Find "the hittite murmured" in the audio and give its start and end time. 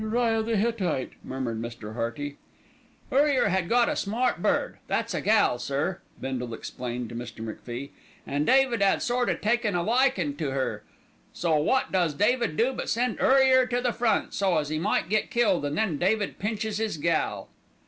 0.41-1.61